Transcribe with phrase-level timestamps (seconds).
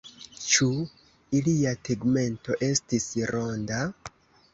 [0.51, 0.69] Ĉu
[1.39, 3.83] ilia tegmento estis ronda?